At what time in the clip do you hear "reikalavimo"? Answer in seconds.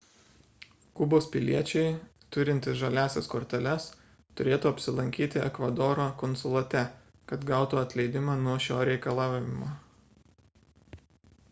8.93-9.73